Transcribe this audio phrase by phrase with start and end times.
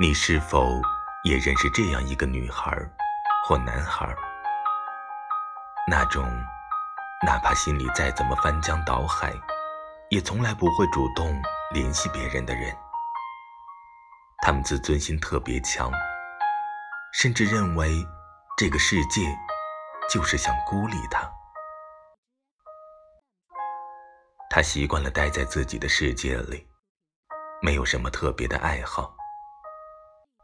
[0.00, 0.80] 你是否
[1.24, 2.70] 也认识这样一个女孩
[3.44, 4.06] 或男孩？
[5.88, 6.24] 那种
[7.26, 9.34] 哪怕心里再怎么翻江倒海，
[10.08, 11.42] 也从来不会主动
[11.72, 12.72] 联系别人的人。
[14.40, 15.90] 他们自尊心特别强，
[17.12, 18.06] 甚至认为
[18.56, 19.36] 这个世界
[20.08, 21.28] 就是想孤立他。
[24.48, 26.68] 他习惯了待在自己的世界里，
[27.60, 29.17] 没有什么特别的爱好。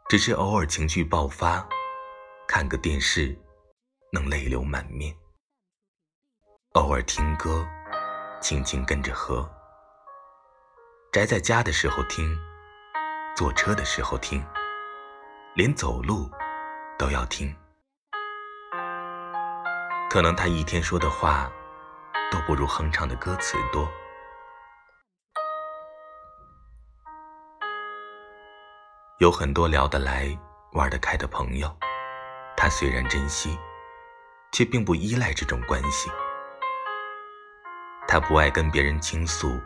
[0.07, 1.67] 只是偶尔情绪爆发，
[2.47, 3.35] 看个电视，
[4.11, 5.11] 能泪流满面；
[6.73, 7.67] 偶尔听歌，
[8.39, 9.49] 轻轻跟着和。
[11.11, 12.37] 宅在家的时候听，
[13.35, 14.45] 坐车的时候听，
[15.55, 16.29] 连走路
[16.99, 17.53] 都要听。
[20.11, 21.51] 可能他一天说的话，
[22.31, 23.91] 都不如哼唱的歌词多。
[29.19, 30.27] 有很多聊得来、
[30.73, 31.73] 玩得开的朋友，
[32.57, 33.57] 他虽然珍惜，
[34.51, 36.11] 却并不依赖这种关系。
[38.09, 39.57] 他不爱跟别人倾诉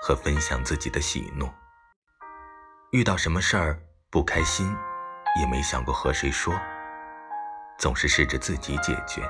[0.00, 1.46] 和分享自己的喜怒，
[2.90, 3.78] 遇到什么事儿
[4.10, 4.74] 不开心，
[5.38, 6.58] 也没想过和谁说，
[7.78, 9.22] 总是试着自己解决。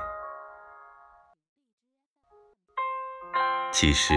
[3.73, 4.13] 其实，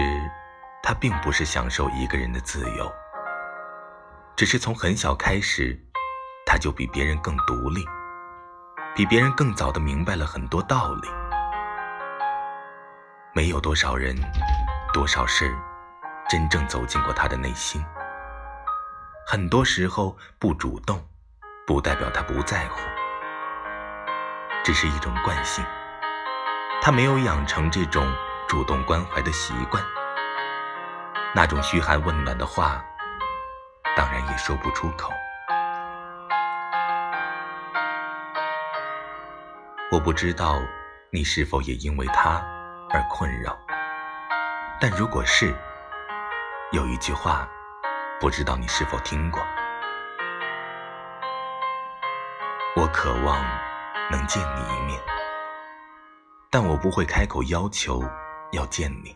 [0.81, 2.89] 他并不是享受一个人的自由。
[4.35, 5.79] 只是从很小开始，
[6.45, 7.85] 他就比别人更独立，
[8.95, 11.07] 比别人更早的明白了很多道理。
[13.33, 14.15] 没有多少人，
[14.93, 15.55] 多少事
[16.27, 17.83] 真正走进过他的内心。
[19.27, 21.01] 很多时候不主动，
[21.67, 22.79] 不代表他不在乎，
[24.63, 25.63] 只是一种惯性。
[26.81, 28.11] 他没有养成这种
[28.47, 29.83] 主动关怀的习惯，
[31.35, 32.83] 那种嘘寒问暖的话。
[33.95, 35.11] 当然也说不出口。
[39.91, 40.61] 我不知道
[41.11, 42.41] 你是否也因为他
[42.89, 43.57] 而困扰，
[44.79, 45.53] 但如果是，
[46.71, 47.45] 有一句话，
[48.19, 49.45] 不知道你是否听过：
[52.77, 53.43] 我渴望
[54.09, 54.97] 能见你一面，
[56.49, 58.01] 但我不会开口要求
[58.53, 59.13] 要见你。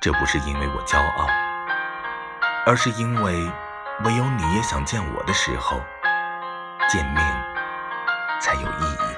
[0.00, 1.47] 这不是因为我骄傲。
[2.68, 3.50] 而是因为，
[4.04, 5.80] 唯有你也想见我的时候，
[6.86, 7.16] 见面
[8.42, 9.16] 才有意义。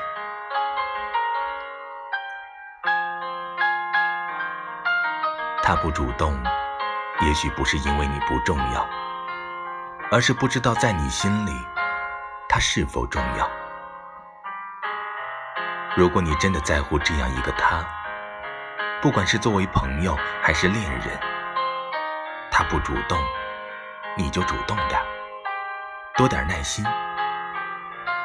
[5.65, 6.41] 他不主动，
[7.23, 8.89] 也许不是因为你不重要，
[10.13, 11.51] 而是不知道在你心里，
[12.49, 13.51] 他是否重要。
[15.97, 17.85] 如果你真的在乎这样一个他，
[19.03, 21.19] 不管是作为朋友还是恋人，
[22.49, 23.19] 他不主动。
[24.17, 25.01] 你就主动点，
[26.17, 26.85] 多点耐心，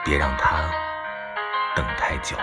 [0.03, 0.57] 别让他
[1.75, 2.37] 等太久。